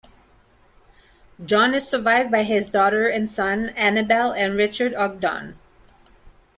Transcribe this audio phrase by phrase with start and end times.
[1.45, 5.53] John is survived by his daughter and son, Annabel and Richard Ogdon.